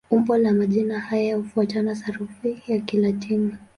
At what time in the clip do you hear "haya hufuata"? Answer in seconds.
0.99-1.95